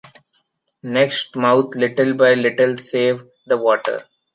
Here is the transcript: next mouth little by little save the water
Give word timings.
next 0.97 1.35
mouth 1.35 1.75
little 1.75 2.15
by 2.15 2.33
little 2.33 2.75
save 2.75 3.23
the 3.45 3.55
water 3.55 4.03